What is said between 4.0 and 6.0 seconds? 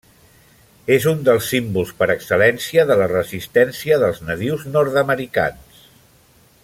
dels nadius nord-americans.